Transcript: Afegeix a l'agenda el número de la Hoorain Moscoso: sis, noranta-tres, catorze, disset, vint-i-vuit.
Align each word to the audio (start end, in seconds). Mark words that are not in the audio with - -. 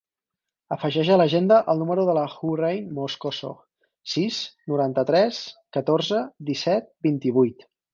Afegeix 0.75 1.11
a 1.15 1.17
l'agenda 1.21 1.59
el 1.73 1.81
número 1.83 2.07
de 2.07 2.15
la 2.19 2.23
Hoorain 2.31 2.89
Moscoso: 3.01 3.53
sis, 4.17 4.43
noranta-tres, 4.75 5.47
catorze, 5.81 6.27
disset, 6.53 6.95
vint-i-vuit. 7.11 7.67